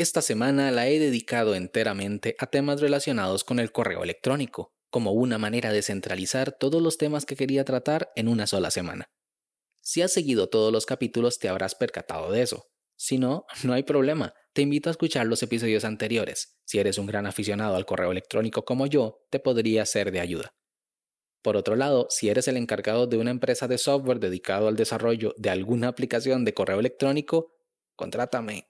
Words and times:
Esta 0.00 0.22
semana 0.22 0.70
la 0.70 0.88
he 0.88 0.98
dedicado 0.98 1.54
enteramente 1.54 2.34
a 2.38 2.46
temas 2.46 2.80
relacionados 2.80 3.44
con 3.44 3.58
el 3.58 3.70
correo 3.70 4.02
electrónico, 4.02 4.72
como 4.88 5.12
una 5.12 5.36
manera 5.36 5.72
de 5.72 5.82
centralizar 5.82 6.52
todos 6.52 6.80
los 6.80 6.96
temas 6.96 7.26
que 7.26 7.36
quería 7.36 7.66
tratar 7.66 8.10
en 8.16 8.28
una 8.28 8.46
sola 8.46 8.70
semana. 8.70 9.10
Si 9.82 10.00
has 10.00 10.10
seguido 10.10 10.48
todos 10.48 10.72
los 10.72 10.86
capítulos 10.86 11.38
te 11.38 11.50
habrás 11.50 11.74
percatado 11.74 12.32
de 12.32 12.40
eso. 12.40 12.64
Si 12.96 13.18
no, 13.18 13.44
no 13.62 13.74
hay 13.74 13.82
problema, 13.82 14.32
te 14.54 14.62
invito 14.62 14.88
a 14.88 14.92
escuchar 14.92 15.26
los 15.26 15.42
episodios 15.42 15.84
anteriores. 15.84 16.56
Si 16.64 16.78
eres 16.78 16.96
un 16.96 17.04
gran 17.04 17.26
aficionado 17.26 17.76
al 17.76 17.84
correo 17.84 18.10
electrónico 18.10 18.64
como 18.64 18.86
yo, 18.86 19.26
te 19.28 19.38
podría 19.38 19.84
ser 19.84 20.12
de 20.12 20.20
ayuda. 20.20 20.54
Por 21.42 21.58
otro 21.58 21.76
lado, 21.76 22.06
si 22.08 22.30
eres 22.30 22.48
el 22.48 22.56
encargado 22.56 23.06
de 23.06 23.18
una 23.18 23.32
empresa 23.32 23.68
de 23.68 23.76
software 23.76 24.18
dedicado 24.18 24.66
al 24.66 24.76
desarrollo 24.76 25.34
de 25.36 25.50
alguna 25.50 25.88
aplicación 25.88 26.46
de 26.46 26.54
correo 26.54 26.80
electrónico, 26.80 27.52
contrátame. 27.96 28.69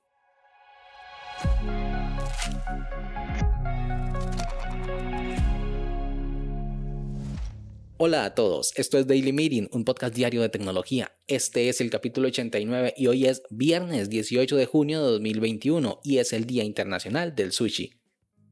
Hola 8.03 8.25
a 8.25 8.35
todos, 8.35 8.72
esto 8.76 8.96
es 8.96 9.07
Daily 9.07 9.30
Meeting, 9.35 9.68
un 9.72 9.85
podcast 9.85 10.14
diario 10.14 10.40
de 10.40 10.49
tecnología. 10.49 11.13
Este 11.26 11.68
es 11.68 11.82
el 11.82 11.90
capítulo 11.90 12.29
89 12.29 12.94
y 12.96 13.08
hoy 13.08 13.26
es 13.26 13.43
viernes 13.50 14.08
18 14.08 14.57
de 14.57 14.64
junio 14.64 15.04
de 15.04 15.11
2021 15.13 16.00
y 16.03 16.16
es 16.16 16.32
el 16.32 16.46
Día 16.46 16.64
Internacional 16.64 17.35
del 17.35 17.52
Sushi. 17.52 18.00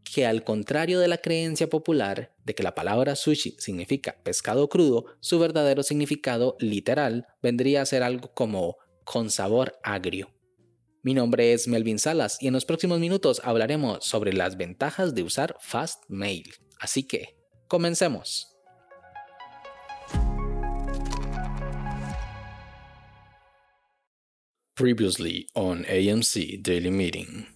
Que 0.05 0.27
al 0.27 0.45
contrario 0.45 1.00
de 1.00 1.09
la 1.09 1.16
creencia 1.16 1.70
popular 1.70 2.34
de 2.45 2.55
que 2.55 2.62
la 2.62 2.75
palabra 2.75 3.16
sushi 3.16 3.56
significa 3.59 4.16
pescado 4.23 4.69
crudo, 4.69 5.06
su 5.20 5.39
verdadero 5.39 5.83
significado 5.83 6.59
literal 6.61 7.27
vendría 7.42 7.80
a 7.80 7.86
ser 7.86 8.02
algo 8.02 8.34
como 8.34 8.77
con 9.05 9.30
sabor 9.30 9.78
agrio. 9.83 10.28
Mi 11.09 11.15
nombre 11.15 11.55
es 11.55 11.67
Melvin 11.67 11.98
Salas 11.98 12.37
y 12.39 12.48
en 12.48 12.53
los 12.53 12.67
próximos 12.67 13.01
minutos 13.01 13.41
hablaremos 13.43 14.05
sobre 14.05 14.35
las 14.35 14.59
ventajas 14.59 15.15
de 15.15 15.23
usar 15.23 15.57
Fastmail. 15.59 16.53
Así 16.78 17.03
que, 17.03 17.34
comencemos. 17.67 18.55
Previously 24.75 25.47
on 25.55 25.87
AMC 25.87 26.61
Daily 26.61 26.91
Meeting. 26.91 27.47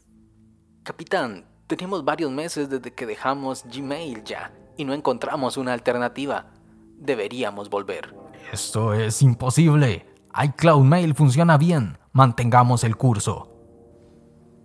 Capitán, 0.82 1.44
tenemos 1.66 2.06
varios 2.06 2.30
meses 2.30 2.70
desde 2.70 2.94
que 2.94 3.04
dejamos 3.04 3.64
Gmail 3.64 4.24
ya 4.24 4.50
y 4.78 4.86
no 4.86 4.94
encontramos 4.94 5.58
una 5.58 5.74
alternativa. 5.74 6.54
Deberíamos 6.96 7.68
volver. 7.68 8.14
Esto 8.50 8.94
es 8.94 9.20
imposible. 9.20 10.06
iCloud 10.40 10.84
Mail 10.84 11.14
funciona 11.14 11.58
bien. 11.58 11.98
Mantengamos 12.12 12.84
el 12.84 12.96
curso. 12.96 13.48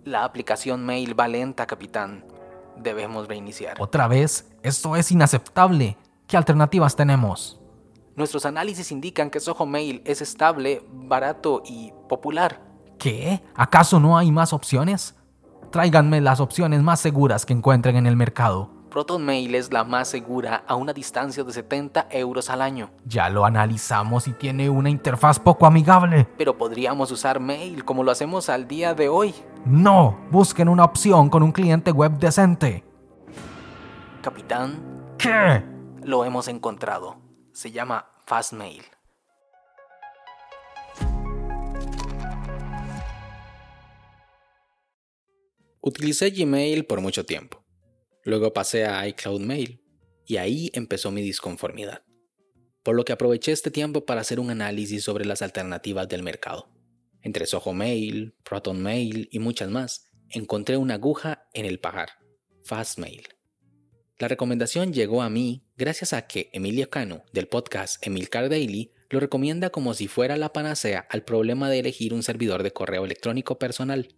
La 0.04 0.24
aplicación 0.24 0.86
Mail 0.86 1.18
va 1.18 1.28
lenta, 1.28 1.66
capitán. 1.66 2.24
Debemos 2.76 3.28
reiniciar. 3.28 3.76
¿Otra 3.80 4.08
vez? 4.08 4.50
Esto 4.62 4.96
es 4.96 5.10
inaceptable. 5.10 5.96
¿Qué 6.26 6.36
alternativas 6.36 6.96
tenemos? 6.96 7.60
Nuestros 8.16 8.46
análisis 8.46 8.90
indican 8.92 9.30
que 9.30 9.40
Soho 9.40 9.66
Mail 9.66 10.02
es 10.04 10.22
estable, 10.22 10.82
barato 10.90 11.62
y 11.64 11.92
popular. 12.08 12.60
¿Qué? 12.98 13.42
¿Acaso 13.54 14.00
no 14.00 14.18
hay 14.18 14.32
más 14.32 14.52
opciones? 14.52 15.14
Tráiganme 15.70 16.20
las 16.20 16.40
opciones 16.40 16.82
más 16.82 17.00
seguras 17.00 17.46
que 17.46 17.52
encuentren 17.52 17.96
en 17.96 18.06
el 18.06 18.16
mercado. 18.16 18.70
ProtonMail 18.88 19.54
es 19.54 19.72
la 19.72 19.84
más 19.84 20.08
segura 20.08 20.64
a 20.66 20.74
una 20.74 20.92
distancia 20.92 21.44
de 21.44 21.52
70 21.52 22.08
euros 22.10 22.50
al 22.50 22.62
año. 22.62 22.90
Ya 23.04 23.28
lo 23.28 23.44
analizamos 23.44 24.26
y 24.28 24.32
tiene 24.32 24.70
una 24.70 24.90
interfaz 24.90 25.38
poco 25.38 25.66
amigable. 25.66 26.26
Pero 26.36 26.56
podríamos 26.56 27.10
usar 27.10 27.40
Mail 27.40 27.84
como 27.84 28.02
lo 28.02 28.10
hacemos 28.10 28.48
al 28.48 28.66
día 28.66 28.94
de 28.94 29.08
hoy. 29.08 29.34
No, 29.64 30.18
busquen 30.30 30.68
una 30.68 30.84
opción 30.84 31.28
con 31.28 31.42
un 31.42 31.52
cliente 31.52 31.92
web 31.92 32.12
decente. 32.18 32.84
Capitán, 34.22 35.14
¿Qué? 35.18 35.62
lo 36.02 36.24
hemos 36.24 36.48
encontrado. 36.48 37.16
Se 37.52 37.70
llama 37.70 38.06
Fastmail. 38.26 38.82
Utilicé 45.80 46.30
Gmail 46.30 46.84
por 46.86 47.00
mucho 47.00 47.24
tiempo. 47.24 47.62
Luego 48.28 48.52
pasé 48.52 48.84
a 48.84 49.08
iCloud 49.08 49.40
Mail 49.40 49.80
y 50.26 50.36
ahí 50.36 50.70
empezó 50.74 51.10
mi 51.10 51.22
disconformidad. 51.22 52.02
Por 52.82 52.94
lo 52.94 53.06
que 53.06 53.14
aproveché 53.14 53.52
este 53.52 53.70
tiempo 53.70 54.04
para 54.04 54.20
hacer 54.20 54.38
un 54.38 54.50
análisis 54.50 55.02
sobre 55.02 55.24
las 55.24 55.40
alternativas 55.40 56.10
del 56.10 56.22
mercado. 56.22 56.70
Entre 57.22 57.46
Soho 57.46 57.72
Mail, 57.72 58.34
Proton 58.44 58.82
Mail 58.82 59.30
y 59.32 59.38
muchas 59.38 59.70
más, 59.70 60.10
encontré 60.28 60.76
una 60.76 60.96
aguja 60.96 61.48
en 61.54 61.64
el 61.64 61.80
pajar, 61.80 62.10
Fastmail. 62.64 63.28
La 64.18 64.28
recomendación 64.28 64.92
llegó 64.92 65.22
a 65.22 65.30
mí 65.30 65.64
gracias 65.78 66.12
a 66.12 66.26
que 66.26 66.50
Emilio 66.52 66.90
Cano, 66.90 67.24
del 67.32 67.48
podcast 67.48 68.06
Emilcar 68.06 68.50
Daily, 68.50 68.92
lo 69.08 69.20
recomienda 69.20 69.70
como 69.70 69.94
si 69.94 70.06
fuera 70.06 70.36
la 70.36 70.52
panacea 70.52 71.06
al 71.08 71.24
problema 71.24 71.70
de 71.70 71.78
elegir 71.78 72.12
un 72.12 72.22
servidor 72.22 72.62
de 72.62 72.74
correo 72.74 73.06
electrónico 73.06 73.58
personal. 73.58 74.14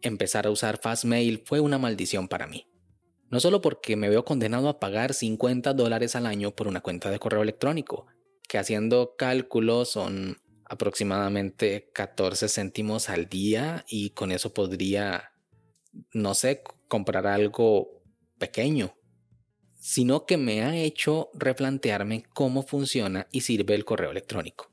Empezar 0.00 0.46
a 0.46 0.50
usar 0.50 0.80
Fastmail 0.82 1.42
fue 1.44 1.60
una 1.60 1.76
maldición 1.76 2.28
para 2.28 2.46
mí. 2.46 2.66
No 3.30 3.40
solo 3.40 3.60
porque 3.60 3.96
me 3.96 4.08
veo 4.08 4.24
condenado 4.24 4.68
a 4.68 4.78
pagar 4.78 5.14
50 5.14 5.74
dólares 5.74 6.14
al 6.14 6.26
año 6.26 6.52
por 6.54 6.68
una 6.68 6.80
cuenta 6.80 7.10
de 7.10 7.18
correo 7.18 7.42
electrónico, 7.42 8.06
que 8.48 8.58
haciendo 8.58 9.16
cálculos 9.16 9.90
son 9.90 10.38
aproximadamente 10.64 11.90
14 11.92 12.48
céntimos 12.48 13.08
al 13.08 13.28
día 13.28 13.84
y 13.88 14.10
con 14.10 14.32
eso 14.32 14.52
podría, 14.52 15.32
no 16.12 16.34
sé, 16.34 16.62
comprar 16.88 17.26
algo 17.26 18.02
pequeño, 18.38 18.94
sino 19.78 20.26
que 20.26 20.36
me 20.36 20.62
ha 20.62 20.76
hecho 20.76 21.30
replantearme 21.34 22.24
cómo 22.34 22.62
funciona 22.62 23.28
y 23.30 23.42
sirve 23.42 23.74
el 23.74 23.84
correo 23.84 24.10
electrónico. 24.10 24.70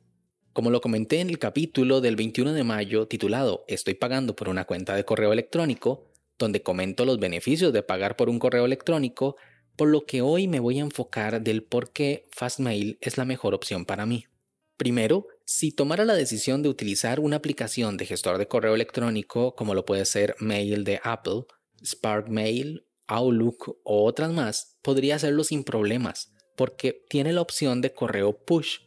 Como 0.54 0.70
lo 0.70 0.82
comenté 0.82 1.20
en 1.20 1.30
el 1.30 1.40
capítulo 1.40 2.02
del 2.02 2.16
21 2.16 2.54
de 2.54 2.64
mayo 2.64 3.08
titulado 3.08 3.64
Estoy 3.68 3.96
pagando 3.96 4.36
por 4.36 4.50
una 4.50 4.66
cuenta 4.66 4.96
de 4.96 5.04
correo 5.04 5.34
electrónico, 5.34 6.13
donde 6.38 6.64
comento 6.64 7.06
los 7.06 7.20
beneficios 7.20 7.74
de 7.74 7.84
pagar 7.84 8.16
por 8.16 8.30
un 8.30 8.40
correo 8.40 8.66
electrónico, 8.66 9.36
por 9.76 9.90
lo 9.90 10.06
que 10.06 10.22
hoy 10.22 10.48
me 10.48 10.60
voy 10.60 10.80
a 10.80 10.84
enfocar 10.84 11.42
del 11.42 11.64
por 11.64 11.92
qué 11.92 12.28
Fastmail 12.32 12.98
es 13.02 13.18
la 13.18 13.26
mejor 13.26 13.54
opción 13.54 13.86
para 13.86 14.06
mí. 14.06 14.26
Primero, 14.78 15.28
si 15.46 15.72
tomara 15.72 16.06
la 16.06 16.16
decisión 16.16 16.64
de 16.64 16.70
utilizar 16.70 17.20
una 17.20 17.38
aplicación 17.38 17.98
de 17.98 18.06
gestor 18.06 18.38
de 18.38 18.48
correo 18.48 18.76
electrónico 18.76 19.56
como 19.56 19.76
lo 19.76 19.86
puede 19.86 20.06
ser 20.06 20.36
Mail 20.40 20.84
de 20.84 21.00
Apple, 21.04 21.46
Spark 21.84 22.30
Mail, 22.30 22.86
Outlook 23.08 23.80
o 23.84 24.06
otras 24.06 24.32
más, 24.32 24.78
podría 24.82 25.16
hacerlo 25.16 25.44
sin 25.44 25.64
problemas, 25.64 26.34
porque 26.56 27.04
tiene 27.10 27.34
la 27.34 27.42
opción 27.42 27.82
de 27.82 27.94
correo 27.94 28.44
push, 28.46 28.80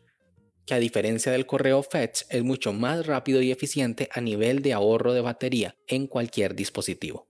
que 0.67 0.75
a 0.75 0.79
diferencia 0.79 1.31
del 1.31 1.47
correo 1.47 1.83
fetch 1.83 2.23
es 2.31 2.43
mucho 2.43 2.73
más 2.73 3.07
rápido 3.07 3.41
y 3.41 3.53
eficiente 3.53 4.09
a 4.13 4.21
nivel 4.21 4.63
de 4.63 4.73
ahorro 4.73 5.13
de 5.13 5.21
batería 5.21 5.77
en 5.87 6.09
cualquier 6.09 6.57
dispositivo. 6.57 7.29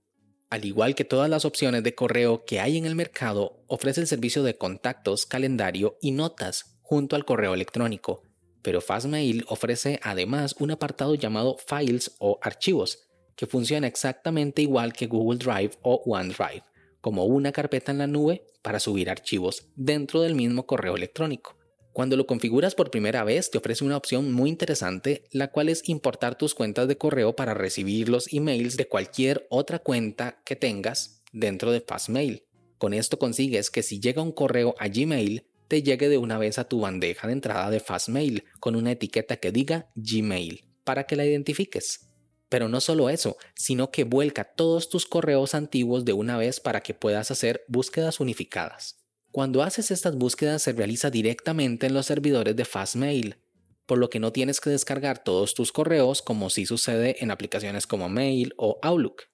Al 0.48 0.64
igual 0.64 0.94
que 0.94 1.04
todas 1.04 1.28
las 1.28 1.44
opciones 1.44 1.82
de 1.82 1.96
correo 1.96 2.44
que 2.44 2.60
hay 2.60 2.76
en 2.76 2.86
el 2.86 2.94
mercado, 2.94 3.64
ofrece 3.66 4.00
el 4.00 4.06
servicio 4.06 4.44
de 4.44 4.56
contactos, 4.56 5.26
calendario 5.26 5.98
y 6.00 6.12
notas 6.12 6.78
junto 6.82 7.16
al 7.16 7.24
correo 7.24 7.52
electrónico, 7.52 8.22
pero 8.62 8.80
Fastmail 8.80 9.44
ofrece 9.48 9.98
además 10.04 10.54
un 10.60 10.70
apartado 10.70 11.16
llamado 11.16 11.56
Files 11.56 12.14
o 12.20 12.38
Archivos, 12.42 13.08
que 13.34 13.46
funciona 13.46 13.88
exactamente 13.88 14.62
igual 14.62 14.92
que 14.92 15.08
Google 15.08 15.38
Drive 15.38 15.72
o 15.82 16.02
OneDrive, 16.06 16.62
como 17.00 17.24
una 17.24 17.50
carpeta 17.50 17.90
en 17.90 17.98
la 17.98 18.06
nube 18.06 18.46
para 18.62 18.78
subir 18.78 19.10
archivos 19.10 19.68
dentro 19.74 20.20
del 20.20 20.36
mismo 20.36 20.64
correo 20.64 20.94
electrónico. 20.94 21.55
Cuando 21.96 22.18
lo 22.18 22.26
configuras 22.26 22.74
por 22.74 22.90
primera 22.90 23.24
vez 23.24 23.50
te 23.50 23.56
ofrece 23.56 23.82
una 23.82 23.96
opción 23.96 24.30
muy 24.30 24.50
interesante, 24.50 25.24
la 25.30 25.50
cual 25.50 25.70
es 25.70 25.88
importar 25.88 26.36
tus 26.36 26.54
cuentas 26.54 26.88
de 26.88 26.98
correo 26.98 27.34
para 27.34 27.54
recibir 27.54 28.10
los 28.10 28.30
emails 28.34 28.76
de 28.76 28.86
cualquier 28.86 29.46
otra 29.48 29.78
cuenta 29.78 30.42
que 30.44 30.56
tengas 30.56 31.22
dentro 31.32 31.72
de 31.72 31.80
Fastmail. 31.80 32.44
Con 32.76 32.92
esto 32.92 33.18
consigues 33.18 33.70
que 33.70 33.82
si 33.82 33.98
llega 33.98 34.20
un 34.20 34.32
correo 34.32 34.74
a 34.78 34.88
Gmail, 34.88 35.46
te 35.68 35.82
llegue 35.82 36.10
de 36.10 36.18
una 36.18 36.36
vez 36.36 36.58
a 36.58 36.68
tu 36.68 36.80
bandeja 36.80 37.28
de 37.28 37.32
entrada 37.32 37.70
de 37.70 37.80
Fastmail 37.80 38.44
con 38.60 38.76
una 38.76 38.92
etiqueta 38.92 39.38
que 39.38 39.50
diga 39.50 39.90
Gmail 39.94 40.66
para 40.84 41.04
que 41.04 41.16
la 41.16 41.24
identifiques. 41.24 42.10
Pero 42.50 42.68
no 42.68 42.82
solo 42.82 43.08
eso, 43.08 43.38
sino 43.54 43.90
que 43.90 44.04
vuelca 44.04 44.44
todos 44.44 44.90
tus 44.90 45.06
correos 45.06 45.54
antiguos 45.54 46.04
de 46.04 46.12
una 46.12 46.36
vez 46.36 46.60
para 46.60 46.82
que 46.82 46.92
puedas 46.92 47.30
hacer 47.30 47.64
búsquedas 47.68 48.20
unificadas. 48.20 49.05
Cuando 49.36 49.62
haces 49.62 49.90
estas 49.90 50.16
búsquedas 50.16 50.62
se 50.62 50.72
realiza 50.72 51.10
directamente 51.10 51.86
en 51.86 51.92
los 51.92 52.06
servidores 52.06 52.56
de 52.56 52.64
Fastmail, 52.64 53.36
por 53.84 53.98
lo 53.98 54.08
que 54.08 54.18
no 54.18 54.32
tienes 54.32 54.62
que 54.62 54.70
descargar 54.70 55.22
todos 55.22 55.52
tus 55.52 55.72
correos 55.72 56.22
como 56.22 56.48
sí 56.48 56.64
sucede 56.64 57.22
en 57.22 57.30
aplicaciones 57.30 57.86
como 57.86 58.08
Mail 58.08 58.54
o 58.56 58.78
Outlook. 58.80 59.24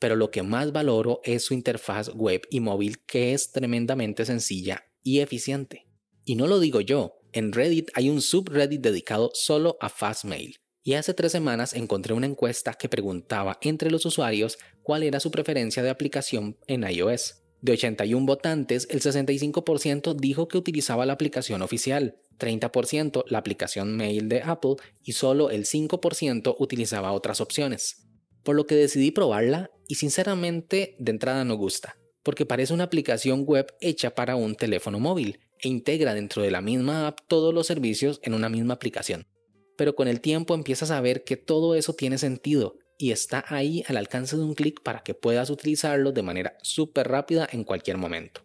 Pero 0.00 0.16
lo 0.16 0.32
que 0.32 0.42
más 0.42 0.72
valoro 0.72 1.20
es 1.22 1.44
su 1.44 1.54
interfaz 1.54 2.08
web 2.12 2.42
y 2.50 2.58
móvil 2.58 3.04
que 3.04 3.34
es 3.34 3.52
tremendamente 3.52 4.24
sencilla 4.24 4.82
y 5.00 5.20
eficiente. 5.20 5.86
Y 6.24 6.34
no 6.34 6.48
lo 6.48 6.58
digo 6.58 6.80
yo, 6.80 7.20
en 7.30 7.52
Reddit 7.52 7.88
hay 7.94 8.10
un 8.10 8.20
subreddit 8.20 8.80
dedicado 8.80 9.30
solo 9.32 9.76
a 9.80 9.90
Fastmail, 9.90 10.56
Y 10.82 10.94
hace 10.94 11.14
tres 11.14 11.30
semanas 11.30 11.72
encontré 11.72 12.14
una 12.14 12.26
encuesta 12.26 12.74
que 12.74 12.88
preguntaba 12.88 13.58
entre 13.62 13.92
los 13.92 14.06
usuarios 14.06 14.58
cuál 14.82 15.04
era 15.04 15.20
su 15.20 15.30
preferencia 15.30 15.84
de 15.84 15.90
aplicación 15.90 16.58
en 16.66 16.82
iOS. 16.82 17.41
De 17.62 17.70
81 17.70 18.26
votantes, 18.26 18.88
el 18.90 19.00
65% 19.00 20.16
dijo 20.16 20.48
que 20.48 20.58
utilizaba 20.58 21.06
la 21.06 21.12
aplicación 21.12 21.62
oficial, 21.62 22.16
30% 22.40 23.22
la 23.28 23.38
aplicación 23.38 23.96
mail 23.96 24.28
de 24.28 24.42
Apple 24.42 24.74
y 25.04 25.12
solo 25.12 25.48
el 25.48 25.64
5% 25.64 26.56
utilizaba 26.58 27.12
otras 27.12 27.40
opciones. 27.40 28.08
Por 28.42 28.56
lo 28.56 28.66
que 28.66 28.74
decidí 28.74 29.12
probarla 29.12 29.70
y 29.86 29.94
sinceramente 29.94 30.96
de 30.98 31.12
entrada 31.12 31.44
no 31.44 31.54
gusta, 31.54 31.96
porque 32.24 32.46
parece 32.46 32.74
una 32.74 32.84
aplicación 32.84 33.44
web 33.44 33.72
hecha 33.80 34.16
para 34.16 34.34
un 34.34 34.56
teléfono 34.56 34.98
móvil 34.98 35.38
e 35.60 35.68
integra 35.68 36.14
dentro 36.14 36.42
de 36.42 36.50
la 36.50 36.62
misma 36.62 37.06
app 37.06 37.20
todos 37.28 37.54
los 37.54 37.68
servicios 37.68 38.18
en 38.24 38.34
una 38.34 38.48
misma 38.48 38.74
aplicación. 38.74 39.28
Pero 39.76 39.94
con 39.94 40.08
el 40.08 40.20
tiempo 40.20 40.56
empiezas 40.56 40.90
a 40.90 41.00
ver 41.00 41.22
que 41.22 41.36
todo 41.36 41.76
eso 41.76 41.94
tiene 41.94 42.18
sentido 42.18 42.74
y 43.02 43.10
está 43.10 43.44
ahí 43.48 43.82
al 43.88 43.96
alcance 43.96 44.36
de 44.36 44.44
un 44.44 44.54
clic 44.54 44.80
para 44.80 45.02
que 45.02 45.12
puedas 45.12 45.50
utilizarlo 45.50 46.12
de 46.12 46.22
manera 46.22 46.56
súper 46.62 47.08
rápida 47.08 47.48
en 47.50 47.64
cualquier 47.64 47.96
momento. 47.96 48.42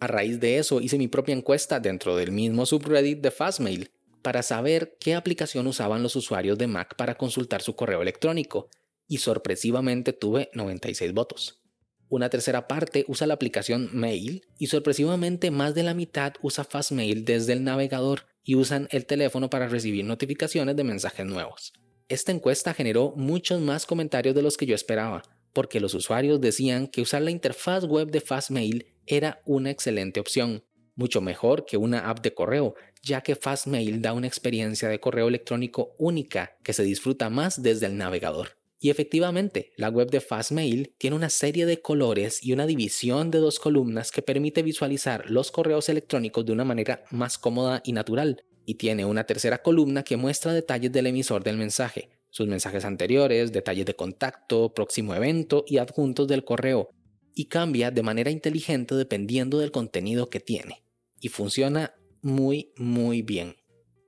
A 0.00 0.06
raíz 0.06 0.40
de 0.40 0.56
eso 0.56 0.80
hice 0.80 0.96
mi 0.96 1.06
propia 1.06 1.34
encuesta 1.34 1.80
dentro 1.80 2.16
del 2.16 2.32
mismo 2.32 2.64
subreddit 2.64 3.20
de 3.20 3.30
Fastmail 3.30 3.90
para 4.22 4.42
saber 4.42 4.96
qué 4.98 5.14
aplicación 5.14 5.66
usaban 5.66 6.02
los 6.02 6.16
usuarios 6.16 6.56
de 6.56 6.66
Mac 6.66 6.96
para 6.96 7.16
consultar 7.16 7.60
su 7.60 7.76
correo 7.76 8.00
electrónico 8.00 8.70
y 9.06 9.18
sorpresivamente 9.18 10.14
tuve 10.14 10.48
96 10.54 11.12
votos. 11.12 11.60
Una 12.08 12.30
tercera 12.30 12.66
parte 12.66 13.04
usa 13.06 13.26
la 13.26 13.34
aplicación 13.34 13.90
Mail 13.92 14.46
y 14.58 14.68
sorpresivamente 14.68 15.50
más 15.50 15.74
de 15.74 15.82
la 15.82 15.92
mitad 15.92 16.32
usa 16.40 16.64
Fastmail 16.64 17.26
desde 17.26 17.52
el 17.52 17.64
navegador 17.64 18.22
y 18.42 18.54
usan 18.54 18.88
el 18.92 19.04
teléfono 19.04 19.50
para 19.50 19.68
recibir 19.68 20.06
notificaciones 20.06 20.74
de 20.74 20.84
mensajes 20.84 21.26
nuevos. 21.26 21.74
Esta 22.08 22.32
encuesta 22.32 22.74
generó 22.74 23.14
muchos 23.16 23.62
más 23.62 23.86
comentarios 23.86 24.34
de 24.34 24.42
los 24.42 24.58
que 24.58 24.66
yo 24.66 24.74
esperaba, 24.74 25.22
porque 25.54 25.80
los 25.80 25.94
usuarios 25.94 26.38
decían 26.38 26.86
que 26.86 27.00
usar 27.00 27.22
la 27.22 27.30
interfaz 27.30 27.86
web 27.86 28.10
de 28.10 28.20
Fastmail 28.20 28.86
era 29.06 29.40
una 29.46 29.70
excelente 29.70 30.20
opción, 30.20 30.64
mucho 30.96 31.22
mejor 31.22 31.64
que 31.64 31.78
una 31.78 32.10
app 32.10 32.20
de 32.20 32.34
correo, 32.34 32.74
ya 33.02 33.22
que 33.22 33.36
Fastmail 33.36 34.02
da 34.02 34.12
una 34.12 34.26
experiencia 34.26 34.90
de 34.90 35.00
correo 35.00 35.28
electrónico 35.28 35.94
única 35.98 36.58
que 36.62 36.74
se 36.74 36.82
disfruta 36.82 37.30
más 37.30 37.62
desde 37.62 37.86
el 37.86 37.96
navegador. 37.96 38.58
Y 38.78 38.90
efectivamente, 38.90 39.72
la 39.78 39.88
web 39.88 40.10
de 40.10 40.20
Fastmail 40.20 40.94
tiene 40.98 41.16
una 41.16 41.30
serie 41.30 41.64
de 41.64 41.80
colores 41.80 42.44
y 42.44 42.52
una 42.52 42.66
división 42.66 43.30
de 43.30 43.38
dos 43.38 43.58
columnas 43.58 44.10
que 44.10 44.20
permite 44.20 44.62
visualizar 44.62 45.30
los 45.30 45.50
correos 45.50 45.88
electrónicos 45.88 46.44
de 46.44 46.52
una 46.52 46.64
manera 46.64 47.02
más 47.10 47.38
cómoda 47.38 47.80
y 47.82 47.92
natural, 47.92 48.44
y 48.66 48.74
tiene 48.74 49.04
una 49.04 49.24
tercera 49.24 49.62
columna 49.62 50.02
que 50.02 50.16
muestra 50.16 50.52
detalles 50.52 50.92
del 50.92 51.06
emisor 51.06 51.44
del 51.44 51.56
mensaje, 51.56 52.10
sus 52.30 52.46
mensajes 52.48 52.84
anteriores, 52.84 53.52
detalles 53.52 53.86
de 53.86 53.94
contacto, 53.94 54.74
próximo 54.74 55.14
evento 55.14 55.64
y 55.66 55.78
adjuntos 55.78 56.26
del 56.28 56.44
correo, 56.44 56.90
y 57.34 57.46
cambia 57.46 57.90
de 57.90 58.02
manera 58.02 58.30
inteligente 58.30 58.94
dependiendo 58.94 59.58
del 59.58 59.70
contenido 59.72 60.30
que 60.30 60.40
tiene, 60.40 60.84
y 61.20 61.28
funciona 61.28 61.94
muy 62.22 62.72
muy 62.76 63.22
bien. 63.22 63.56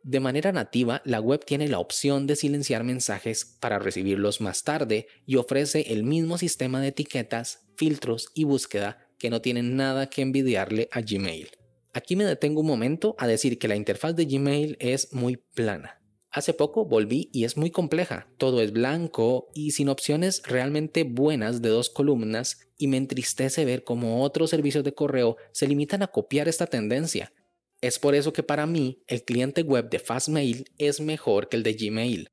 De 0.02 0.20
manera 0.20 0.52
nativa, 0.52 1.02
la 1.04 1.20
web 1.20 1.44
tiene 1.44 1.66
la 1.66 1.80
opción 1.80 2.28
de 2.28 2.36
silenciar 2.36 2.84
mensajes 2.84 3.56
para 3.58 3.80
recibirlos 3.80 4.40
más 4.40 4.62
tarde 4.62 5.08
y 5.26 5.34
ofrece 5.34 5.92
el 5.92 6.04
mismo 6.04 6.38
sistema 6.38 6.80
de 6.80 6.88
etiquetas, 6.88 7.66
filtros 7.76 8.28
y 8.32 8.44
búsqueda 8.44 9.08
que 9.18 9.30
no 9.30 9.40
tienen 9.40 9.76
nada 9.76 10.08
que 10.08 10.22
envidiarle 10.22 10.88
a 10.92 11.00
Gmail. 11.00 11.48
Aquí 11.96 12.14
me 12.14 12.26
detengo 12.26 12.60
un 12.60 12.66
momento 12.66 13.14
a 13.16 13.26
decir 13.26 13.58
que 13.58 13.68
la 13.68 13.74
interfaz 13.74 14.14
de 14.14 14.26
Gmail 14.26 14.76
es 14.80 15.14
muy 15.14 15.38
plana. 15.38 16.02
Hace 16.30 16.52
poco 16.52 16.84
volví 16.84 17.30
y 17.32 17.44
es 17.44 17.56
muy 17.56 17.70
compleja, 17.70 18.28
todo 18.36 18.60
es 18.60 18.70
blanco 18.70 19.48
y 19.54 19.70
sin 19.70 19.88
opciones 19.88 20.42
realmente 20.44 21.04
buenas 21.04 21.62
de 21.62 21.70
dos 21.70 21.88
columnas 21.88 22.68
y 22.76 22.88
me 22.88 22.98
entristece 22.98 23.64
ver 23.64 23.82
cómo 23.82 24.22
otros 24.22 24.50
servicios 24.50 24.84
de 24.84 24.92
correo 24.92 25.38
se 25.52 25.66
limitan 25.66 26.02
a 26.02 26.08
copiar 26.08 26.48
esta 26.48 26.66
tendencia. 26.66 27.32
Es 27.80 27.98
por 27.98 28.14
eso 28.14 28.34
que 28.34 28.42
para 28.42 28.66
mí 28.66 29.02
el 29.06 29.24
cliente 29.24 29.62
web 29.62 29.88
de 29.88 29.98
Fastmail 29.98 30.66
es 30.76 31.00
mejor 31.00 31.48
que 31.48 31.56
el 31.56 31.62
de 31.62 31.72
Gmail, 31.72 32.28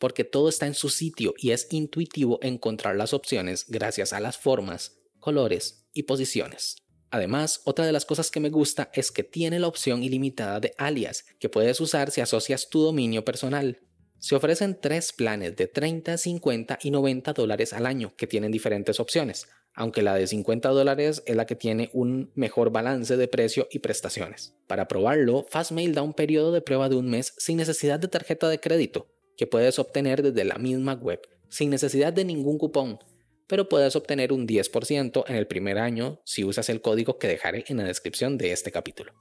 porque 0.00 0.24
todo 0.24 0.48
está 0.48 0.66
en 0.66 0.74
su 0.74 0.88
sitio 0.88 1.34
y 1.38 1.52
es 1.52 1.68
intuitivo 1.70 2.40
encontrar 2.42 2.96
las 2.96 3.14
opciones 3.14 3.66
gracias 3.68 4.12
a 4.12 4.18
las 4.18 4.36
formas, 4.36 4.98
colores 5.20 5.86
y 5.92 6.02
posiciones. 6.02 6.83
Además, 7.14 7.60
otra 7.62 7.86
de 7.86 7.92
las 7.92 8.06
cosas 8.06 8.32
que 8.32 8.40
me 8.40 8.50
gusta 8.50 8.90
es 8.92 9.12
que 9.12 9.22
tiene 9.22 9.60
la 9.60 9.68
opción 9.68 10.02
ilimitada 10.02 10.58
de 10.58 10.74
alias, 10.78 11.24
que 11.38 11.48
puedes 11.48 11.80
usar 11.80 12.10
si 12.10 12.20
asocias 12.20 12.68
tu 12.68 12.80
dominio 12.80 13.24
personal. 13.24 13.78
Se 14.18 14.34
ofrecen 14.34 14.76
tres 14.80 15.12
planes 15.12 15.54
de 15.54 15.68
30, 15.68 16.18
50 16.18 16.80
y 16.82 16.90
90 16.90 17.32
dólares 17.32 17.72
al 17.72 17.86
año 17.86 18.12
que 18.16 18.26
tienen 18.26 18.50
diferentes 18.50 18.98
opciones, 18.98 19.46
aunque 19.76 20.02
la 20.02 20.16
de 20.16 20.26
50 20.26 20.70
dólares 20.70 21.22
es 21.24 21.36
la 21.36 21.46
que 21.46 21.54
tiene 21.54 21.88
un 21.92 22.32
mejor 22.34 22.72
balance 22.72 23.16
de 23.16 23.28
precio 23.28 23.68
y 23.70 23.78
prestaciones. 23.78 24.56
Para 24.66 24.88
probarlo, 24.88 25.46
Fastmail 25.48 25.94
da 25.94 26.02
un 26.02 26.14
periodo 26.14 26.50
de 26.50 26.62
prueba 26.62 26.88
de 26.88 26.96
un 26.96 27.08
mes 27.08 27.32
sin 27.38 27.58
necesidad 27.58 28.00
de 28.00 28.08
tarjeta 28.08 28.48
de 28.48 28.58
crédito, 28.58 29.06
que 29.36 29.46
puedes 29.46 29.78
obtener 29.78 30.20
desde 30.20 30.42
la 30.42 30.58
misma 30.58 30.94
web, 30.94 31.20
sin 31.48 31.70
necesidad 31.70 32.12
de 32.12 32.24
ningún 32.24 32.58
cupón, 32.58 32.98
pero 33.46 33.68
puedes 33.68 33.96
obtener 33.96 34.32
un 34.32 34.46
10% 34.46 35.24
en 35.26 35.36
el 35.36 35.46
primer 35.46 35.78
año 35.78 36.20
si 36.24 36.44
usas 36.44 36.68
el 36.68 36.80
código 36.80 37.18
que 37.18 37.28
dejaré 37.28 37.64
en 37.68 37.78
la 37.78 37.84
descripción 37.84 38.38
de 38.38 38.52
este 38.52 38.70
capítulo. 38.70 39.12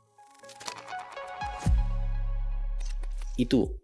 ¿Y 3.36 3.48
tú? 3.48 3.82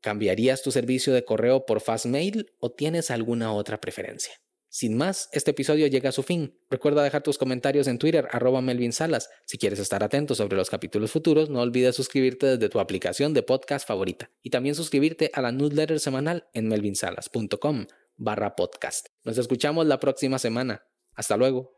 ¿Cambiarías 0.00 0.62
tu 0.62 0.70
servicio 0.70 1.12
de 1.12 1.24
correo 1.24 1.66
por 1.66 1.80
Fastmail 1.80 2.52
o 2.60 2.70
tienes 2.72 3.10
alguna 3.10 3.52
otra 3.52 3.80
preferencia? 3.80 4.34
Sin 4.68 4.96
más, 4.96 5.28
este 5.32 5.52
episodio 5.52 5.86
llega 5.86 6.08
a 6.08 6.12
su 6.12 6.24
fin. 6.24 6.58
Recuerda 6.68 7.04
dejar 7.04 7.22
tus 7.22 7.38
comentarios 7.38 7.86
en 7.86 7.98
Twitter, 7.98 8.26
arroba 8.32 8.60
Melvin 8.60 8.92
Salas. 8.92 9.30
Si 9.46 9.56
quieres 9.56 9.78
estar 9.78 10.02
atento 10.02 10.34
sobre 10.34 10.56
los 10.56 10.68
capítulos 10.68 11.12
futuros, 11.12 11.48
no 11.48 11.60
olvides 11.60 11.94
suscribirte 11.94 12.46
desde 12.46 12.68
tu 12.68 12.80
aplicación 12.80 13.34
de 13.34 13.44
podcast 13.44 13.86
favorita. 13.86 14.30
Y 14.42 14.50
también 14.50 14.74
suscribirte 14.74 15.30
a 15.32 15.42
la 15.42 15.52
newsletter 15.52 16.00
semanal 16.00 16.48
en 16.54 16.66
melvinsalas.com 16.68 17.86
barra 18.16 18.54
podcast. 18.56 19.08
Nos 19.24 19.38
escuchamos 19.38 19.86
la 19.86 20.00
próxima 20.00 20.38
semana. 20.38 20.82
Hasta 21.14 21.36
luego. 21.36 21.72